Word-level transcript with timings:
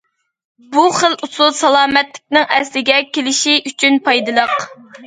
بۇ 0.71 0.85
خىل 0.99 1.13
ئۇسۇل 1.27 1.53
سالامەتلىكنىڭ 1.59 2.51
ئەسلىگە 2.57 2.99
كېلىشى 3.13 3.57
ئۈچۈن 3.73 4.07
پايدىلىق. 4.11 4.63